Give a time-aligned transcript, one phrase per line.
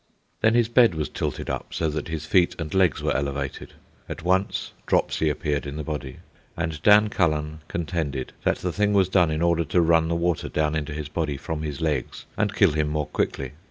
[0.41, 3.73] Then his bed was tilted up so that his feet and legs were elevated.
[4.09, 6.17] At once dropsy appeared in the body,
[6.57, 10.49] and Dan Cullen contended that the thing was done in order to run the water
[10.49, 13.51] down into his body from his legs and kill him more quickly.